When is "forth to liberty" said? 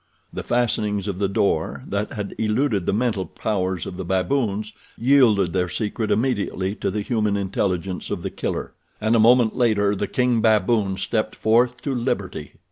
11.35-12.53